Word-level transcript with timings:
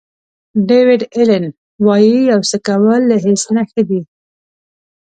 ډیویډ 0.67 1.01
الین 1.19 1.45
وایي 1.85 2.17
یو 2.31 2.39
څه 2.49 2.57
کول 2.67 3.01
له 3.11 3.17
هیڅ 3.25 3.41
نه 3.55 3.63
ښه 3.69 3.81
دي. 3.89 4.01